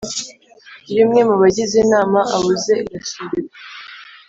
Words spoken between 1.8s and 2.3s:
inama